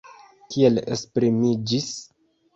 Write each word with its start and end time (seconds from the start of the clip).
Kiel 0.53 0.79
esprimiĝis? 0.95 1.93